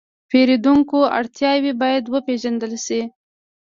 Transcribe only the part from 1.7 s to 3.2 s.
باید وپېژندل شي.